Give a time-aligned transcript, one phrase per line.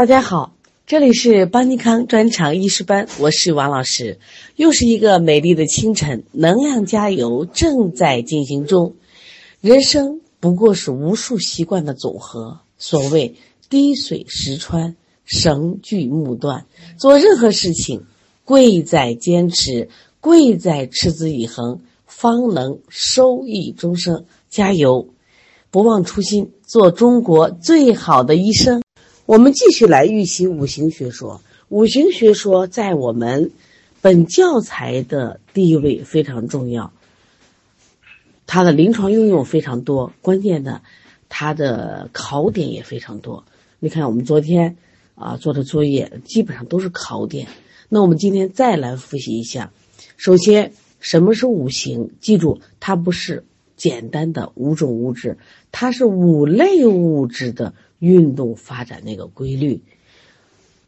[0.00, 0.54] 大家好，
[0.86, 4.18] 这里是邦尼康专场医师班，我是王老师。
[4.56, 8.94] 又是一个美丽的清晨，能量加油正在进行中。
[9.60, 12.60] 人生不过是无数习惯的总和。
[12.78, 13.36] 所谓
[13.68, 16.64] 滴水石穿，绳锯木断。
[16.96, 18.04] 做任何事情，
[18.46, 19.90] 贵在坚持，
[20.22, 24.24] 贵在持之以恒，方能收益终生。
[24.48, 25.08] 加油，
[25.70, 28.80] 不忘初心，做中国最好的医生。
[29.30, 31.40] 我们继续来预习五行学说。
[31.68, 33.52] 五行学说在我们
[34.00, 36.92] 本教材的地位非常重要，
[38.48, 40.82] 它的临床应用非常多，关键的，
[41.28, 43.44] 它的考点也非常多。
[43.78, 44.76] 你看，我们昨天
[45.14, 47.46] 啊做的作业基本上都是考点。
[47.88, 49.70] 那我们今天再来复习一下。
[50.16, 52.10] 首先，什么是五行？
[52.20, 53.44] 记住，它不是
[53.76, 55.38] 简单的五种物质，
[55.70, 57.74] 它是五类物质的。
[58.00, 59.82] 运动发展那个规律，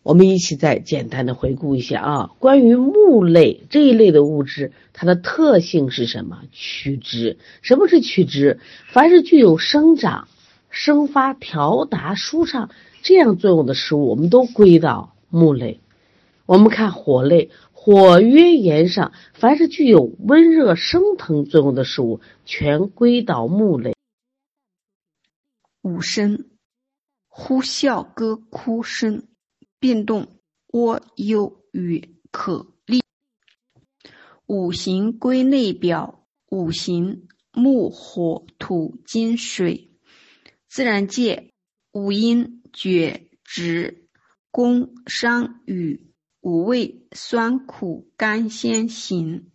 [0.02, 2.30] 我们一起再简单的回顾一下啊。
[2.40, 6.42] 关于木类这一类的物质，它的特性是什么？
[6.50, 7.38] 曲直。
[7.60, 8.58] 什么是曲直？
[8.90, 10.26] 凡是具有生长、
[10.70, 12.70] 生发、调达、舒畅
[13.02, 15.80] 这样作用的食物，我们都归到木类。
[16.46, 23.94] 我们看火类，火曰炎上，凡是具有温热、升腾作用的食物，全归到木类。
[25.82, 26.46] 五声。
[27.34, 29.26] 呼啸歌哭声，
[29.78, 30.38] 变动
[30.68, 33.02] 涡悠语可立。
[34.44, 39.96] 五行归类表：五行木火土金水。
[40.68, 41.54] 自然界
[41.92, 44.10] 五阴厥直
[44.50, 46.12] 宫商羽。
[46.42, 49.46] 五味酸苦甘鲜咸。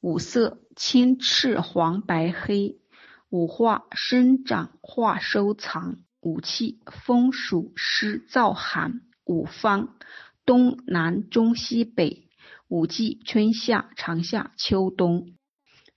[0.00, 2.80] 五色青赤黄白黑。
[3.28, 5.98] 五化生长化收藏。
[6.20, 9.96] 五气风暑湿燥寒，五方
[10.44, 12.28] 东南中西北，
[12.66, 15.34] 五季春夏长夏秋冬。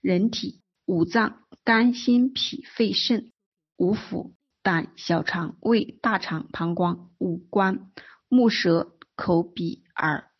[0.00, 3.32] 人体五脏肝心脾肺肾，
[3.76, 4.32] 五腑
[4.62, 7.10] 胆小肠胃大肠膀胱。
[7.18, 7.90] 五官
[8.28, 10.30] 目舌口鼻耳。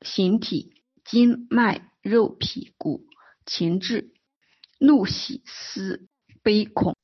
[0.00, 3.04] 形体筋脉肉皮骨。
[3.46, 4.12] 情志
[4.78, 6.06] 怒喜思
[6.42, 6.94] 悲恐。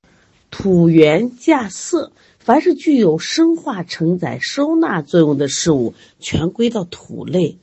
[0.56, 7.59] 土元架色，凡是具有生化、承载、收纳作用的事物，全归到土类。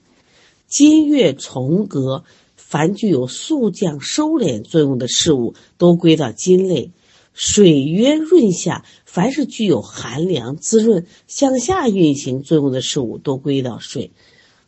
[0.68, 2.25] 金月从革，
[2.57, 6.91] 凡具有速降、收敛作用的事物，都归到金类。
[7.34, 14.12] 水曰润下，凡是具有寒凉、滋润、向下运行作用的事物，都归到水。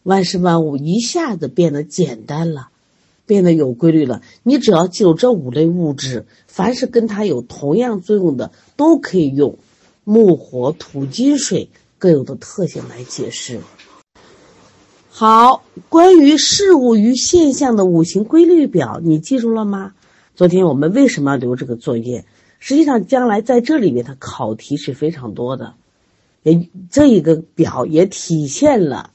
[0.02, 2.70] 万事万物一下子变得简单了。
[3.26, 4.22] 变得有规律了。
[4.44, 9.58] 你只要记住这五类物质，凡是跟它有同样作用的，都可以用
[10.04, 13.60] 木、火、土、金、水各有的特性来解释。
[15.10, 19.94] 好，关于事物与现象的五行规律表，你记住了吗？
[20.36, 22.26] 昨天我们为什么要留这个作业？
[22.58, 25.76] 实际上，将来在这里面，它考题是非常多的。
[26.42, 29.12] 也这一个表也体现了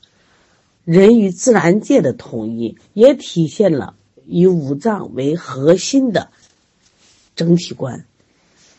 [0.88, 3.94] 人与自然界的统一，也体现了。
[4.24, 6.28] 以五脏为核心的
[7.36, 8.06] 整体观，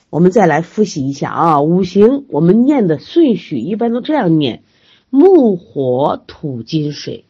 [0.09, 1.62] 我们再来复习一下啊。
[1.62, 4.64] 五行我们念的顺序一般都这样念：
[5.12, 7.25] 木、火、土、金、水。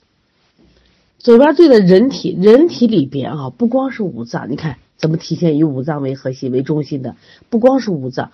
[1.18, 7.18] 左边对的人体，人体里边啊，不光是五脏，你看怎么体现以五脏为核心为中心的？
[7.50, 8.32] 不光是五脏，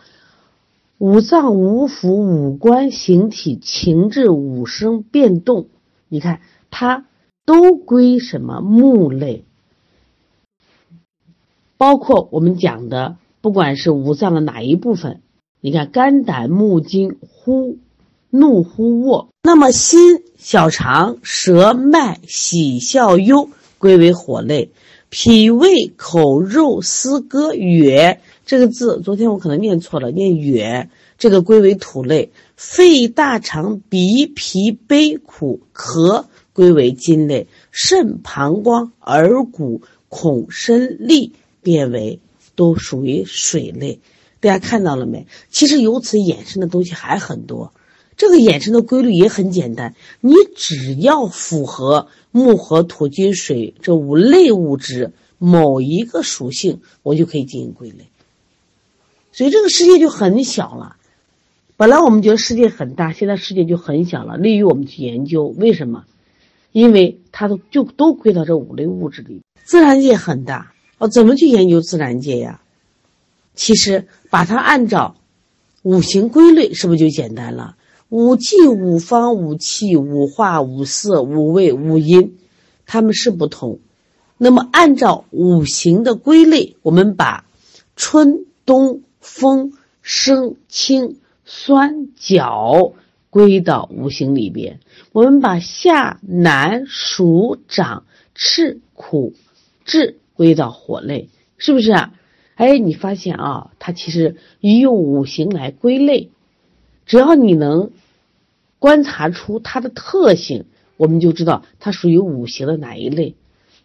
[1.00, 5.66] 五脏、五腑、五官、形体、情志、五声变动，
[6.16, 6.40] 你看
[6.72, 7.04] 它
[7.46, 9.44] 都归什么木类？
[11.76, 15.20] 包括我们讲的，不管是五脏的哪一部分，
[15.60, 17.80] 你看肝胆目睛呼
[18.30, 24.72] 怒呼卧，那么心小肠舌脉喜笑忧归为火类，
[25.10, 30.88] 脾胃口肉丝歌哕这个字，昨天我可能念错了，念哕
[31.18, 41.34] 这个归为土类，肺大肠鼻脾悲苦咳归为金类，肾膀胱耳骨孔身利。
[41.66, 42.20] 变为
[42.56, 44.00] 都属于水类，
[44.40, 45.26] 大家看到了没？
[45.50, 47.74] 其实由此衍生的东西还很多，
[48.18, 58.10] 这个衍生的规律也很简单，你只要符合木、火、土、金、水这五类物质某一个属性，我就可以进行归类。
[59.32, 60.98] 所以这个世界就很小了。
[61.78, 65.44] 本来我们觉得世界很大，现在世界就很小了，利于我们去研究。
[65.58, 66.06] 为什么？
[66.72, 69.42] 因为它都就都归到这五类物质里。
[69.66, 70.72] 自然界很大。
[71.00, 72.62] 哦，怎么去研究自然界呀？
[73.56, 75.18] 其实把它按照
[75.82, 77.76] 五行规律，是不是就简单了？
[78.08, 82.38] 五季、五方、五气、五化、五色、五味、五音，
[82.86, 83.80] 它们是不同。
[84.38, 87.46] 那么按照五行的归类，我们把
[87.98, 92.94] 春、冬、风、生、清、酸、角
[93.30, 94.82] 归到五行里边。
[95.14, 99.34] 我们把下、南、暑、长、赤、苦、
[99.86, 102.14] 滞归到火类，是不是啊？
[102.56, 106.30] 哎，你发现啊，它其实一用五行来归类，
[107.06, 107.92] 只要你能。
[108.78, 110.66] 观察出它的特性，
[110.98, 113.34] 我们就知道它属于五行的哪一类。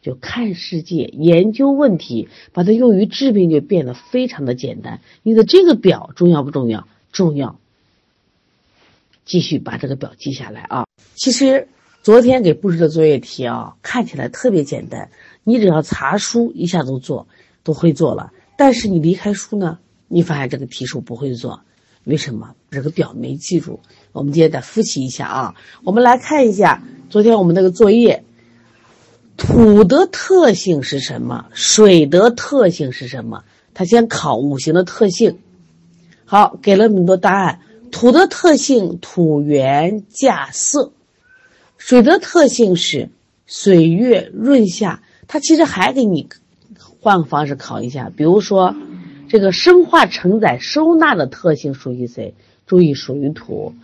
[0.03, 5.01] 就看世界、研究问题，把它用于治病，就变得非常的简单。
[5.23, 6.87] 你的这个表重要不重要？
[7.13, 7.59] 重要。
[9.25, 10.87] 继续把这个表记下来啊。
[11.15, 11.69] 其实
[12.03, 15.11] 昨天给布置的作业题啊，看起来特别简单，
[15.45, 17.29] 你只要查书一下都做，
[17.63, 18.33] 都会做了。
[18.57, 19.79] 但是你离开书呢，
[20.09, 21.61] 你发现这个题数不会做。
[22.05, 23.79] 为什么这个表没记住？
[24.13, 25.55] 我们今天再复习一下啊。
[25.85, 28.25] 我们来看一下昨天我们那个作业，
[29.37, 31.47] 土的特性是什么？
[31.53, 33.45] 水的特性是什么？
[33.75, 35.39] 它先考五行的特性。
[36.31, 37.59] 好，给了很多答案。
[37.91, 40.93] 土的特性土圆稼色，
[41.77, 43.09] 水的特性是
[43.47, 45.03] 水月润下。
[45.27, 46.29] 它其实还给你
[47.01, 48.77] 换个方式考一下，比如说。
[49.29, 52.35] 这个生化承载收纳的特性属于谁？
[52.67, 53.75] 注意属于土。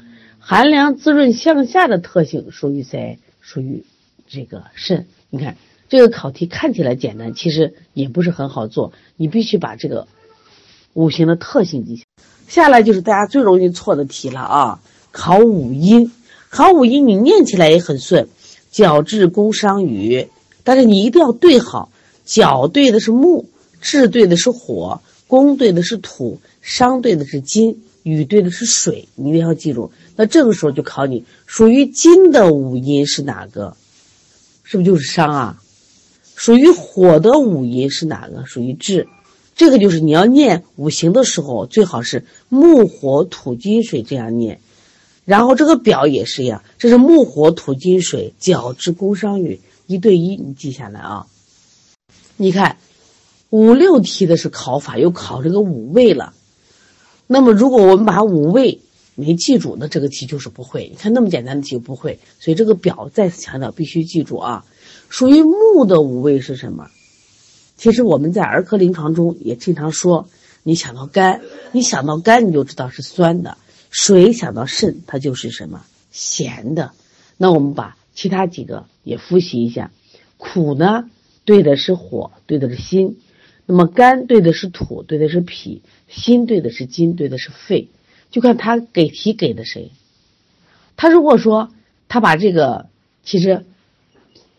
[0.41, 3.21] 寒凉滋润向下的特性属于谁？
[3.41, 3.85] 属于
[4.27, 5.07] 这个肾。
[5.31, 5.57] 你看
[5.89, 8.93] 这个考题看起来简单，其实也不是很好做。
[9.17, 10.09] 你必须把这个
[10.95, 12.06] 五行的特性记下。
[12.49, 14.81] 下来就是大家最容易错的题了啊！
[15.13, 16.13] 考五音，
[16.51, 18.29] 考五音你念起来也很顺。
[18.71, 20.29] 角质宫商羽，
[20.63, 21.91] 但是你一定要对好。
[22.25, 23.47] 角对的是木，
[23.81, 25.01] 质对的是火。
[25.29, 29.91] 宫对的是土，商对的是金，羽对的是水，你一定要记住。
[30.15, 33.77] 那这个时候就考你，属于金的五音是哪个？
[34.63, 35.63] 是不是就是商啊？
[36.37, 38.45] 属于火的五音是哪个？
[38.47, 39.09] 属于志。
[39.57, 44.61] 这个就是你要念五行的时候，最好是木火土金水这样念。
[45.25, 51.27] 然后这个表也是一样，这是木火土金水，角质宫商羽，一对一，你记下来啊。
[52.37, 52.77] 你看。
[53.49, 56.35] 五六题的是考法，又考这个五味了。
[57.29, 58.81] 那么，如果我们把五味
[59.15, 60.89] 没记住，那这个题就是不会。
[60.91, 62.19] 你看那么简单的题不会。
[62.41, 64.65] 所以这个表再次强调，必须记住啊。
[65.09, 66.91] 属于木的五味是什么？
[67.77, 70.29] 其实我们在儿科临床中也经常说，
[70.63, 71.43] 你想到肝，
[71.73, 73.59] 你想到肝你就知道是酸的；
[73.91, 76.93] 水想到肾，它就是什么咸的。
[77.37, 79.91] 那我们把其他几个也复习一下。
[80.39, 81.11] 苦呢，
[81.45, 83.19] 对的是火，对的是心。
[83.67, 87.89] 那么肝对的是土，对的是脾；心对的是金，对的是肺。
[88.31, 89.93] 就看他给题给的谁。
[90.97, 91.71] 他如果说
[92.09, 92.87] 他把这个，
[93.23, 93.65] 其实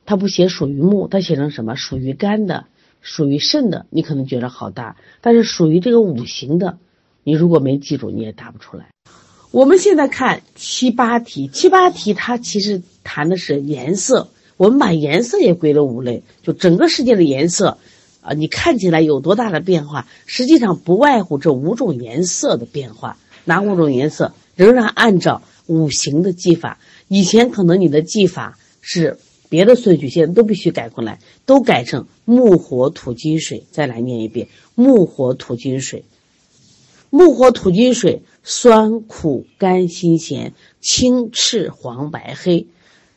[0.06, 1.76] 他不写属于木，他写成什么？
[1.76, 2.66] 属于肝的，
[3.08, 4.98] 属于肾的，你可能觉得好大。
[5.22, 6.78] 但是属于这个五行的，
[7.24, 8.90] 你如果没记住，你也答不出来。
[9.52, 14.28] 我们现在看七八题，七八题它其实谈的是颜色，
[14.58, 17.78] 我们把颜色也归了五类，就整个世界的颜色。
[18.20, 20.06] 啊，你看起来有多大的变化？
[20.26, 23.18] 实际上不外乎这五种颜色的变化。
[23.46, 24.34] 哪五种颜色？
[24.54, 26.78] 仍然按照五行的记法。
[27.08, 29.18] 以前可能你的记法是
[29.50, 33.64] 别的顺序，现在都必须改过来，都改成木火土金水。
[33.72, 36.04] 再来念一遍：木火土金水。
[37.10, 42.68] 木火土金水，酸苦甘辛咸，青赤黄白黑。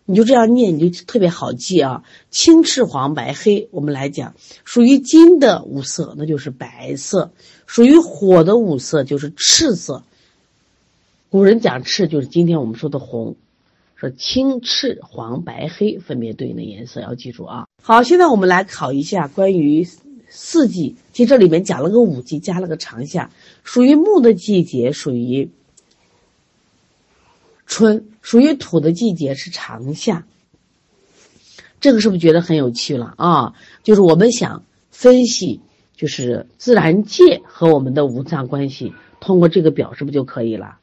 [0.06, 2.02] 你就这样念，你就特别好记啊！
[2.32, 4.34] 青、赤、黄、白、黑，我们来讲，
[4.64, 7.30] 属于金的五色，那就是白色；
[7.66, 10.02] 属于火的五色就是赤色。
[11.28, 13.36] 古人讲赤，就是今天我们说的红。
[14.00, 17.66] 说青、赤、黄、白、黑分别对应的颜色，要记住啊！
[17.82, 19.86] 好，现在我们来考一下关于
[20.30, 20.96] 四季。
[21.12, 23.30] 其实这里面讲了个五季，加了个长夏。
[23.62, 25.50] 属于木的季节属于。
[27.66, 30.26] 春属于土的季节是长夏，
[31.78, 33.54] 这个是不是觉得很有趣了啊？
[33.84, 35.60] 就是我们想分析，
[35.94, 40.78] 就是自然界和我们的五脏关系，通过这个表是不是就可以了？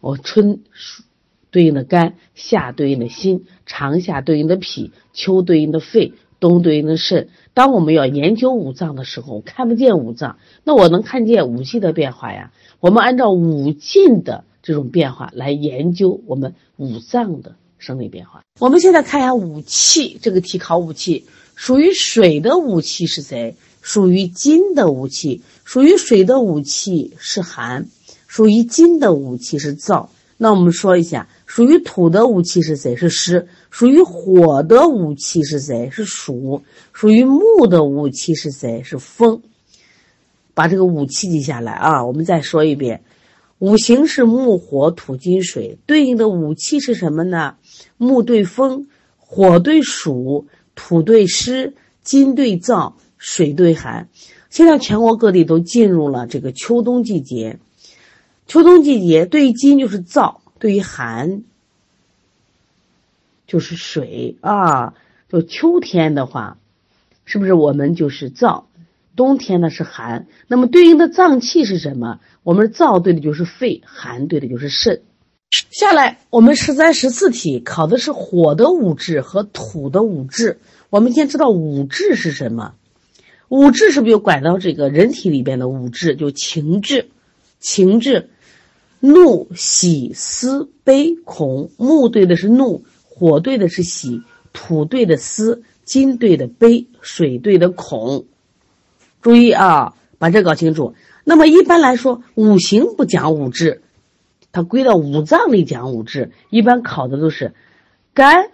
[0.00, 1.02] 我春属
[1.50, 7.28] 对应的肝，夏对应的心，长夏对应的脾，秋对应的肺，冬对应的肾。
[7.54, 12.52] 当我们要研究五脏的时候，看不见五脏，那我能看见五季的变化呀。
[12.80, 14.44] 我们按照五境的。
[14.60, 18.42] 这种变化来研究我们五脏的生理变化。
[18.60, 21.24] 我们现在看一下五气，这个题考五气，
[21.54, 23.54] 属于水的五气是谁？
[23.80, 27.86] 属于金的五气，属于水的五气是寒，
[28.26, 30.08] 属于金的五气是燥。
[30.36, 32.94] 那我们说一下，属于土的武器是谁？
[32.94, 33.48] 是湿。
[33.70, 35.88] 属于火的武器是谁？
[35.90, 36.62] 是暑。
[36.92, 38.82] 属于木的武器是谁？
[38.84, 39.40] 是风。
[40.52, 42.04] 把这个武器记下来啊！
[42.04, 43.02] 我们再说一遍，
[43.60, 47.54] 五行是木、火、土、金、水，对应的武器是什么呢？
[47.96, 48.86] 木对风，
[49.16, 54.08] 火对暑，土对湿，金对燥，水对寒。
[54.50, 57.58] 现在全国各地都进入了这个秋冬季节。
[58.46, 61.42] 秋冬季节对于金就是燥，对于寒
[63.46, 64.94] 就是水啊。
[65.28, 66.56] 就秋天的话，
[67.26, 68.64] 是不是我们就是燥？
[69.14, 70.26] 冬天呢是寒。
[70.46, 72.18] 那么对应的脏器是什么？
[72.42, 75.02] 我们燥对的就是肺，寒对的就是肾。
[75.70, 80.60] 下来我们十三十四题考的是火的五志和土的五志。
[80.88, 82.74] 我们先知道五志是什么？
[83.48, 86.16] 五志是不是就拐到这个人体里边的五志？
[86.16, 87.10] 就情志，
[87.60, 88.30] 情志。
[89.00, 91.70] 怒、喜、思、悲、恐。
[91.76, 98.26] 木对的是怒，火对的是喜，土对的思，金对的悲，水对的恐。
[99.22, 100.94] 注意啊，把这搞清楚。
[101.24, 103.82] 那么一般来说，五行不讲五志，
[104.52, 106.32] 它归到五脏里讲五志。
[106.50, 107.54] 一般考的都是
[108.14, 108.50] 肝、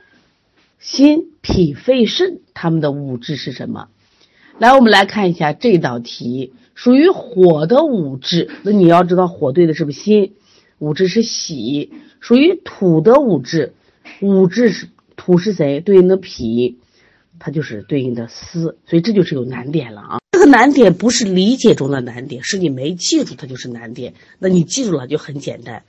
[0.79, 3.89] 心、脾、肺、肾，他们的五志是什么？
[4.59, 6.53] 来，我们来看一下这道题。
[6.75, 10.33] 属于火的五志，那你要知道火对的是不是心？
[10.78, 11.93] 五志是喜。
[12.21, 13.75] 属于土的五志，
[14.21, 15.81] 五志是土是谁？
[15.81, 16.78] 对应的脾，
[17.38, 18.76] 它就是对应的思。
[18.87, 20.19] 所以这就是有难点了啊！
[20.33, 24.14] 这个难点不是理解中的难点，是你没记住它就是难点。
[24.38, 25.85] 那你记住了就很简单。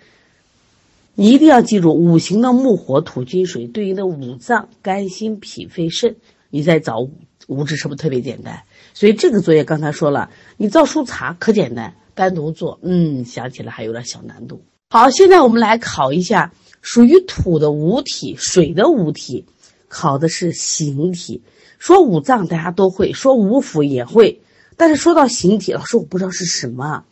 [1.15, 6.17] 你一定要记住五行的木、火、土、金、水对应的五脏：肝、心、脾、肺、肾。
[6.49, 7.11] 你再找五
[7.47, 8.61] 五志是不是特别简单？
[8.95, 14.63] 所以这个作业刚才说了，你造书查可简单，单独做，嗯，想起来还有点小难度。
[14.89, 19.45] 好，现在我们来考一下属于土的五体、水的五体，
[19.89, 21.43] 考的是形体。
[21.77, 24.39] 说五脏大家都会，说五腑也会，
[24.77, 27.03] 但是说到形体，老师我不知道是什么。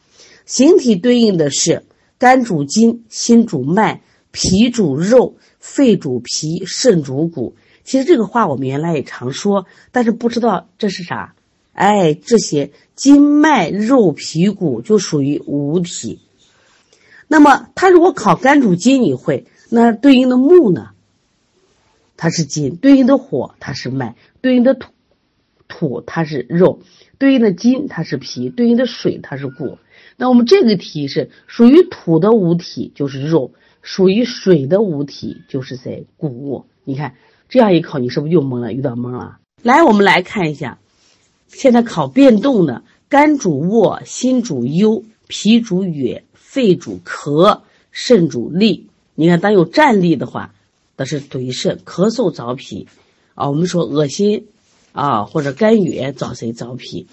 [0.46, 1.84] 形体对应的是
[2.18, 7.58] 肝主筋，心主脉，脾主肉，肺主脾，肾主骨。
[7.84, 11.36] 其实这个话我们原来也常说，但是不知道这是啥。
[11.74, 16.20] 哎，这些筋脉肉皮骨就属于五体。
[17.28, 20.92] 那么，他如果考肝主筋，你会那对应的木呢？
[22.16, 24.92] 它是筋，对应的火它是脉，对应的土
[25.68, 26.80] 土它是肉，
[27.18, 29.80] 对应的金它是皮，对应的水它是骨。
[30.16, 33.52] 那我们这个题是属于土的五体就是肉，
[33.82, 36.06] 属于水的五体就是谁？
[36.18, 36.66] 骨。
[36.84, 37.16] 你看
[37.50, 38.72] 这样一考，你是不是又懵了？
[38.74, 39.40] 有点懵了。
[39.64, 40.78] 来，我们来看一下。
[41.54, 48.88] 现在考变动的，肝主卧，心主忧，脾主哕，肺主咳，肾主利。
[49.16, 50.54] 你看，当有站立的话，
[50.98, 52.88] 那是怼肾；咳嗽找脾，
[53.36, 54.48] 啊，我们说恶心，
[54.92, 57.08] 啊，或者肝哕找谁找脾？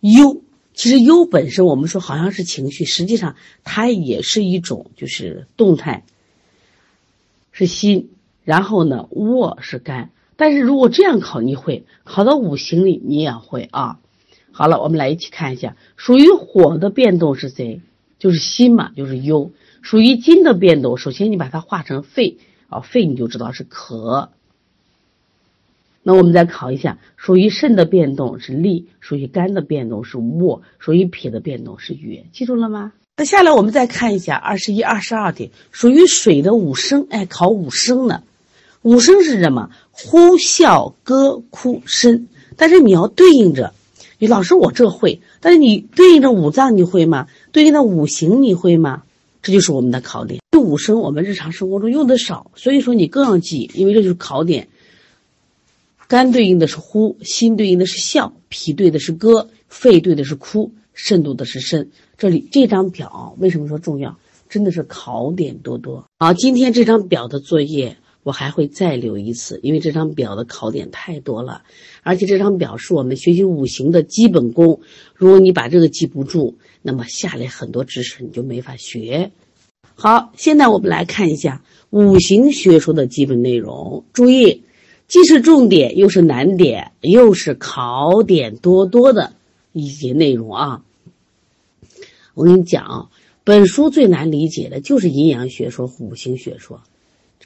[0.00, 0.40] 忧，
[0.74, 3.34] 其实忧本身我们说好像是情绪，实际上
[3.64, 6.04] 它也是一种就是动态，
[7.50, 8.10] 是心。
[8.44, 10.10] 然后呢，卧是肝。
[10.42, 14.00] 但是如果这样考，你会考到五行里，你也会啊。
[14.50, 17.80] 好了，我们来一起看一下，属于火的变动是谁？
[18.18, 19.52] 就是心嘛，就是忧。
[19.82, 24.30] 属于金的变动，首先你把它化成肺啊，肺你就知道是咳。
[26.02, 32.92] 那我们再考一下，属于肾的变动是利，属于肝的变动是卧，属于脾的变动是哕，记住了吗？
[33.16, 38.24] 那下来我们再看一下二十一、二十二题，属于水的五声，哎，考五声呢。
[38.82, 39.70] 五声是什么？
[39.90, 42.28] 呼啸歌哭声。
[42.56, 43.72] 但是你要对应着，
[44.18, 47.28] 你老师我这会，但是你对应着五脏你会吗？
[47.50, 49.02] 对应的五行你会吗？
[49.42, 50.40] 这就是我们的考点。
[50.50, 54.68] 这五声我们日常生活中用的少，所以说你更要记，因为这就是考点。
[56.08, 61.90] 肝对应的是呼，心对应的是笑，脾对的是歌，肺对的是哭，肾对的是肾。
[62.18, 64.18] 这里这张表为什么说重要？
[64.48, 66.04] 真的是考点多多。
[66.18, 67.96] 好，今天这张表的作业。
[68.22, 71.62] 我还会再留一次，因为这张表的考点太多了，
[72.02, 74.80] 而且这张表是我们学习五行的基本功。
[75.14, 79.32] 如果你把这个记不住，那么下来很多知识你就没法学。
[79.94, 84.04] 好，现在我们来看一下五行学说的基本内容。
[84.12, 84.62] 注意，
[85.08, 89.32] 既是重点，又是难点，又是考点多多的
[89.72, 90.84] 一些内容啊。
[92.34, 93.10] 我跟你讲啊，
[93.42, 96.80] 本书最难理解的就是阴阳学说、五行学说。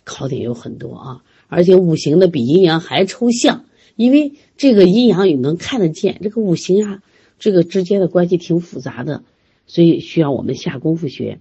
[0.07, 3.65] 考点有很多啊，而且五行的比阴阳还抽象，
[3.97, 7.03] 因为这个阴阳也能看得见，这个五行啊，
[7.39, 9.23] 这个之间的关系挺复杂的，
[9.67, 11.41] 所以需要我们下功夫学。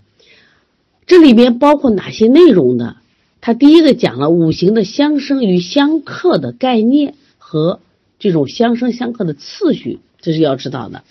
[1.05, 2.98] 这里边包括哪些内容呢？
[3.39, 7.79] 它第一个讲了五行的相生与相克的概念和
[8.17, 11.03] 这种相生相克的次序，这是要知道的。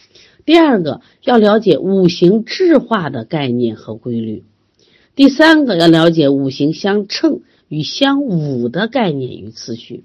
[0.44, 4.42] 第二个要了解五行制化的概念和规律。
[5.14, 10.04] 第三个要了解五行相称与相五的概念与次序。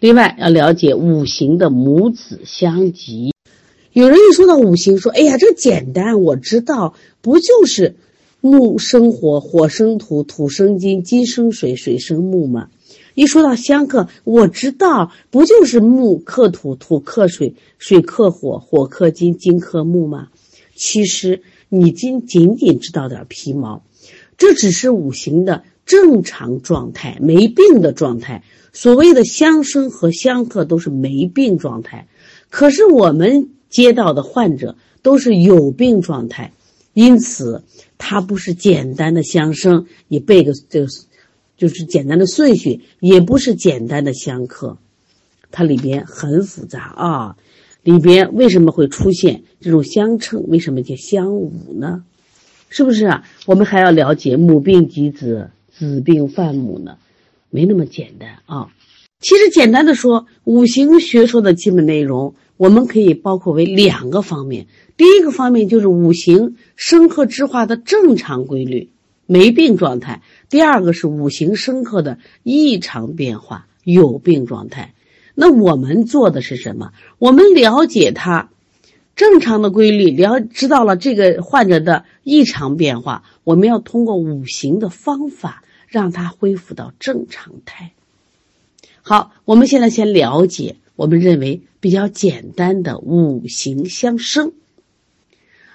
[0.00, 3.32] 另外要了解五行的母子相及。
[3.92, 7.96] 有人一说到五行，说：“哎呀，这简单，我知道，不就是？”
[8.42, 12.68] 木生火，火生土，土生金，金生水，水生木吗？
[13.14, 20.28] 一说到相克，我知道，不就是木克土，土克水，水克火，火克金，金克木吗？
[20.76, 23.82] 其实你仅仅仅知道点皮毛，
[24.36, 28.42] 这只是五行的正常状态，没病的状态。
[28.72, 32.08] 所谓的相生和相克都是没病状态，
[32.50, 36.52] 可是我们接到的患者都是有病状态。
[36.92, 37.62] 因此，
[37.98, 40.88] 它不是简单的相生，你背个这个，
[41.56, 44.78] 就是简单的顺序，也不是简单的相克，
[45.50, 47.36] 它里边很复杂啊。
[47.82, 50.44] 里边为什么会出现这种相称？
[50.48, 52.04] 为什么叫相侮呢？
[52.68, 53.24] 是不是啊？
[53.46, 56.96] 我们还要了解母病及子，子病犯母呢？
[57.50, 58.68] 没那么简单啊。
[59.20, 64.66] 其实简单的说，五行学说的基本内容，我们可以包括为两个方面。
[64.96, 68.90] 第一个方面就是五行生克之化的正常规律，
[69.26, 74.94] 没病状态；第二个是五行生克的异常变化，有病状态。
[75.34, 76.92] 那我们做的是什么？
[77.18, 78.50] 我们了解它
[79.14, 85.62] 正常的规律，了知道了这个患者的异常变化，我们要通过五行的方法
[85.96, 87.92] 让它恢复到正常态。
[89.00, 94.52] 好，我们现在先了解我们认为比较简单的五行相生。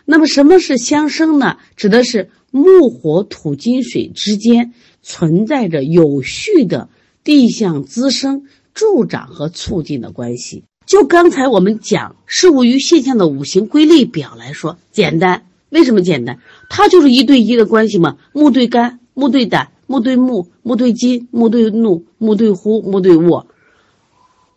[0.06, 1.58] 那么什么是相生呢？
[1.76, 6.88] 指的是木、火、土、金、水之间存在着有序的
[7.24, 10.64] 地相滋生、助长和促进的关系。
[10.86, 15.46] 就刚才我们讲事物与现象的五行规律表来说，简单。
[15.70, 16.40] 为什么简单？
[16.70, 18.18] 它就是一对一的关系嘛。
[18.34, 23.48] 木对肝，木对胆，木对木，木对金，木对怒，木对呼，木对卧。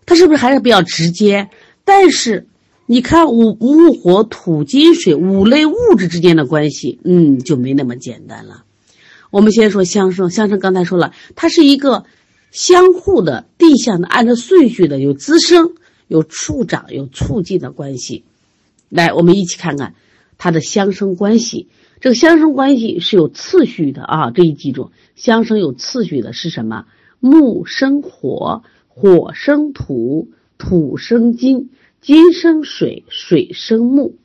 [0.07, 1.51] 它是不是还是比较直接？
[1.85, 2.47] 但是。
[2.87, 8.64] 你看五木火土金水五类物质之间的关系，嗯，就没那么简单了。
[9.31, 12.05] 我们先说相生，相生刚才说了，它是一个
[12.51, 15.73] 相互的地相的，按照顺序的，有滋生、
[16.09, 18.23] 有助长、有促进的关系。
[18.90, 19.94] 来，我们一起看看
[20.38, 21.68] 它的相生关系。
[22.01, 26.87] 这个相生关系是有次序的啊，这一记住，相生有次序的是什么？
[27.20, 31.70] 木生火，火生土，土生金。
[32.01, 34.16] 金生水，水生木，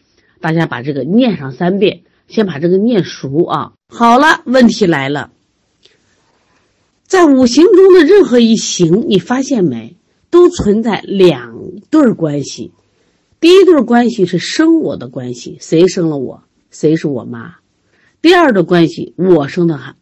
[0.42, 3.72] 大家把这个念上三遍，先把这个念熟啊。
[3.88, 5.32] 好了，问题来了，
[7.06, 9.96] 在五行中的任何一行，你发现没，
[10.30, 11.56] 都存在两
[11.90, 12.74] 对关系。
[13.40, 17.56] 第一对关系是生我的关系，谁生了我，谁是我妈。
[18.22, 19.96] 第二的关系，我生的孩，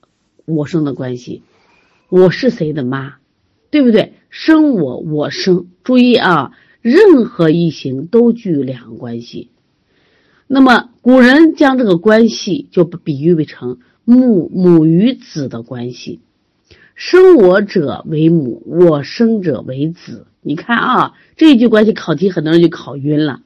[0.45, 1.43] 我生的关系，
[2.09, 3.15] 我是谁的妈，
[3.69, 4.13] 对不对？
[4.29, 5.67] 生我，我生。
[5.83, 6.51] 注意啊。
[6.79, 9.49] 任何一行都具有两个关系，
[10.47, 16.21] 那么古人将这个关系就比喻为成母母与子的关系，
[16.95, 20.27] 生我者为母，我生者为子。
[20.47, 23.41] 你看啊，这一句关系考题很多人就考晕了。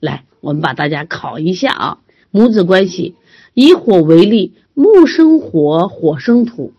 [0.00, 1.98] 来，我们把大家考一下啊，
[2.32, 3.14] 母子关系，
[3.54, 6.72] 以火为例，木生火，火生土。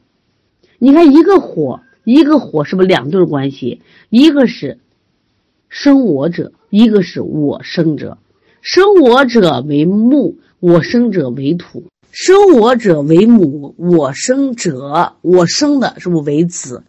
[0.80, 3.80] 你看一个火，一个火是不是两对关系？
[4.10, 4.80] 一个是。
[5.70, 8.18] 生我者，一个是我生者，
[8.62, 11.86] 生我者为木，我生者为土。
[12.12, 16.84] 生我者为母，我生者，我生的是不为子？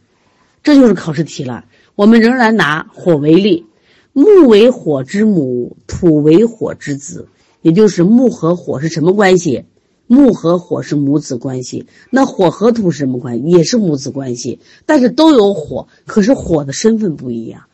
[0.65, 1.67] 这就是考试题了。
[1.95, 3.67] 我们仍然拿火为例，
[4.13, 7.29] 木为火之母，土为火之子，
[7.63, 9.67] 也就是木和火是什么关系？
[10.07, 11.87] 木和火是母子关系。
[12.11, 13.45] 那火和土是什么关系？
[13.45, 17.65] 也是母子关系，但是都有火，可是火的身份不一样。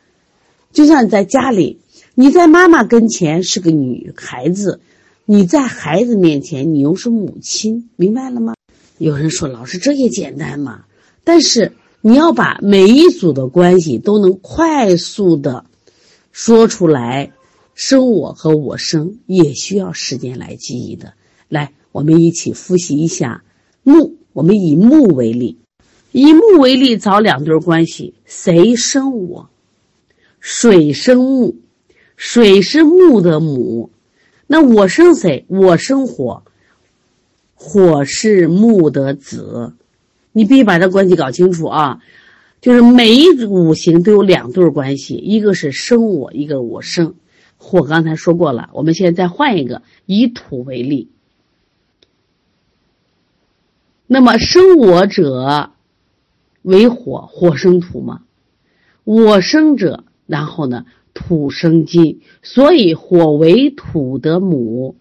[0.71, 1.79] 就像你在家里，
[2.13, 4.81] 你在妈妈跟前是个女孩子，
[5.25, 8.53] 你在孩子面前你又是母亲，明白了吗？
[8.97, 10.85] 有人说老师这也简单嘛，
[11.23, 15.65] 但是你要把每一组的关系都能快速的
[16.31, 17.31] 说出来，
[17.75, 21.13] 生我和我生也需要时间来记忆的。
[21.47, 23.43] 来，我们一起复习一下
[23.83, 25.57] 木，我们以木为例，
[26.11, 29.49] 以木为例找两对关系，谁生我？
[30.39, 31.55] 水生木，
[32.15, 33.91] 水是木的母，
[34.47, 35.45] 那我生谁？
[35.49, 36.41] 我生火，
[37.53, 39.73] 火是木的子，
[40.31, 42.01] 你必须把这关系搞清楚啊！
[42.61, 47.15] 就是每一五行都有两对关系，一个是生我，一个我生。
[47.57, 51.09] 火刚才说过了，我们现在再换一个，以土为例。
[54.07, 55.71] 那么生我者
[56.61, 58.23] 为火，火生土嘛？
[59.03, 64.95] 我生者，然后呢，土生金，所以火为土的母，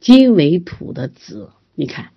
[0.00, 1.50] 金为土的子。
[1.74, 2.10] 你看，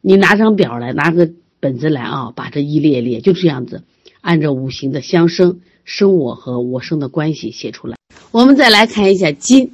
[0.00, 1.30] 你拿张表来，拿个。
[1.62, 3.84] 本子来啊，把这一列列就这样子，
[4.22, 7.98] 按照五行的相生，生我和我生的关系写出来。
[8.30, 9.72] 我们再来看一下金，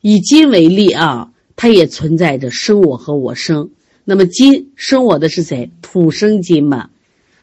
[0.00, 3.70] 以金为例啊，它也存在着生我和我生。
[4.04, 5.72] 那么金生我的是谁？
[5.82, 6.88] 土生金嘛。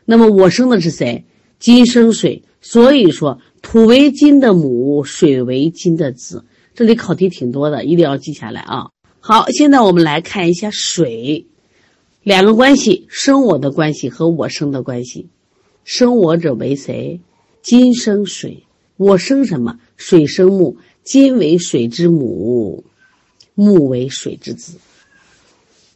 [0.06, 1.26] 那么我生的是谁？
[1.60, 2.44] 金生水。
[2.62, 6.46] 所以说土为金的母，水为金的子。
[6.74, 8.88] 这里考题挺多的，一定要记下来啊。
[9.20, 11.46] 好，现在我们来看一下水。
[12.26, 15.28] 两个关系，生我的关系和我生的关系，
[15.84, 17.22] 生我者为谁？
[17.62, 18.64] 金生水，
[18.98, 19.80] 我生什么？
[19.96, 22.84] 水生木，金为水之母，
[23.54, 24.80] 木为水之子。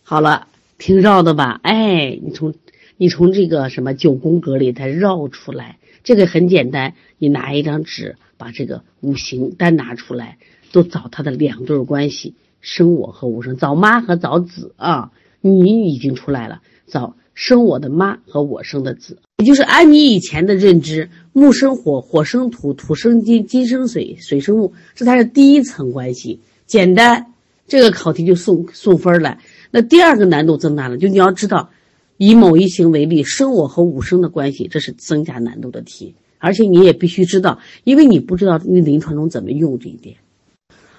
[0.03, 1.59] 好了，挺绕的吧？
[1.63, 2.53] 哎，你从
[2.97, 10.37] 你从这个什么九宫格里再绕出来，这个很简单，你拿一张纸，把这个五行单拿出来，
[10.71, 15.11] 都找它的两对关系，生我和我生，找妈和找子啊。
[15.41, 27.33] 你已经出来了，早生我的妈和我生的子，也就是按你以前的认知，木生火，火生土，土生金，金生水，水生木，这才是第一层关系，简单，
[27.67, 29.37] 这个考题就送送分了。
[29.71, 31.69] 那第二个难度增大了，就你要知道，
[32.17, 40.17] 以某一行为例，生我和五生的关系，这是增加难度的题，而且你也必须知道，因为你不知道你临床中怎么用这一点。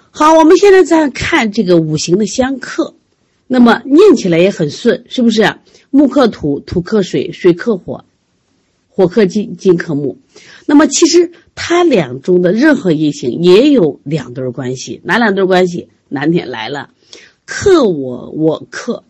[0.09, 2.95] 好，我们现在再看这个五行的相克。
[3.53, 5.57] 那么念起来也很顺，是不是？
[5.89, 8.05] 木克土，土克水，水克火，
[8.87, 10.17] 火克金，金克木。
[10.65, 15.89] 那么其实它两中的任何一行也有两对关系，哪两对关系？
[16.07, 16.91] 难点来了，
[17.45, 19.03] 克我，我克，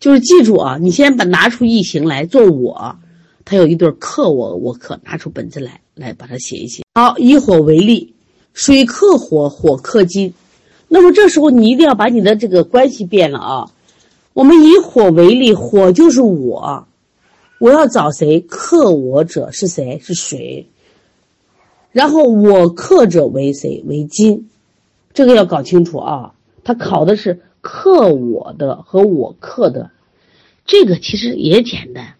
[0.00, 2.96] 就是记住啊，你先把拿出一行来做我，
[3.44, 6.84] 它有一对克我，我克，拿出本子来，来把它写一写。
[6.94, 8.14] 好，以火为例，
[8.54, 10.32] 水克火，火克金。
[10.88, 13.70] 那么这时候你一定要把你的这个关系变了啊！
[14.32, 16.86] 我们以火为例，火就是我，
[17.58, 19.98] 我要找谁克我者是谁？
[20.02, 20.66] 是水。
[21.92, 23.82] 然后我克者为谁？
[23.86, 24.48] 为金。
[25.12, 26.34] 这个要搞清楚啊！
[26.62, 29.90] 他考的是克我的和我克的，
[30.64, 32.14] 这个其实也简单，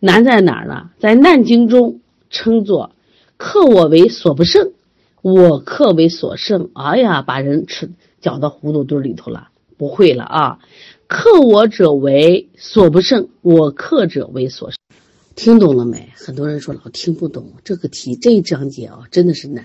[0.00, 0.90] 难在哪儿呢？
[0.98, 2.92] 在《难经》中称作
[3.36, 4.72] 克我为所不胜。
[5.24, 10.58] 我克为所胜，哎呀，把人吃搅到糊涂堆里头了，不会了啊！
[11.06, 14.76] 克我者为所不胜，我克者为所胜。
[15.34, 16.10] 听懂了没？
[16.14, 19.64] 很多人说老听不懂这个题，这一章节啊，真的是难。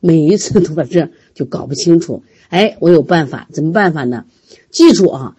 [0.00, 2.22] 每一次都把这就搞不清楚。
[2.50, 4.26] 哎，我有办法，怎么办法呢？
[4.70, 5.36] 记住啊，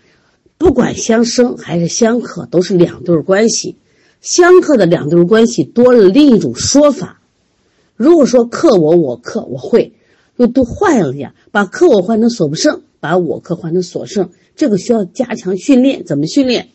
[0.58, 3.78] 不管相生还是相克，都是两对关系。
[4.22, 7.20] 相克的两对关系多了另一种说法。
[7.96, 9.94] 如果说克我，我克我会，
[10.38, 16.04] 又都换了呀，把克我换成所不胜，把我克换成所胜，这个需要加强训练。
[16.04, 16.70] 怎么训练？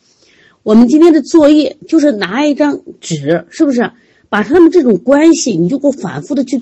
[0.62, 3.90] 我们今天的作业就是拿一张纸，是不是？
[4.28, 6.60] 把他们这种关系，你就给我反复的去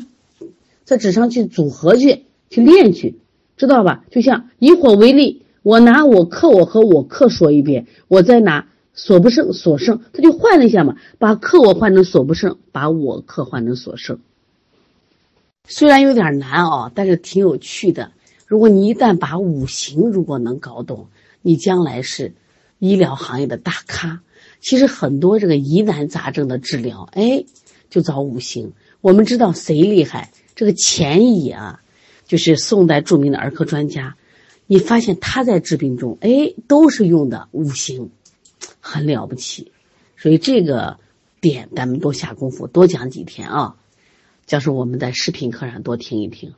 [0.84, 3.16] 在纸上去组合去，去练去，
[3.56, 4.04] 知道吧？
[4.10, 14.20] 就像以火为例，我拿我克我和我克说一遍，我再拿所不胜所胜，他就换了一下嘛，把克我换成所不胜，把我克换成所胜。
[15.68, 18.12] 虽然有点难啊，但是挺有趣的。
[18.46, 21.08] 如果你一旦把五行如果能搞懂，
[21.42, 22.34] 你将来是
[22.78, 24.20] 医疗行业的大咖。
[24.60, 27.44] 其实很多这个疑难杂症的治疗，哎，
[27.90, 28.72] 就找五行。
[29.00, 30.30] 我们知道谁厉害？
[30.54, 31.82] 这个钱乙啊，
[32.26, 34.16] 就是宋代著名的儿科专家。
[34.66, 38.10] 你发现他在治病中，哎，都是用的五行，
[38.80, 39.72] 很了不起。
[40.16, 40.98] 所以这个
[41.40, 43.76] 点咱们多下功夫，多讲几天啊。
[44.46, 46.54] 教授我们在视频课上多听一听。